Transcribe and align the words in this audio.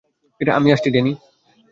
আমি 0.53 0.69
আসছি, 0.71 0.89
ড্যানি। 0.91 1.13